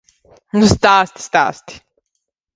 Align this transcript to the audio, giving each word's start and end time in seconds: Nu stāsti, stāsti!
Nu 0.61 0.69
stāsti, 0.71 1.27
stāsti! 1.27 1.79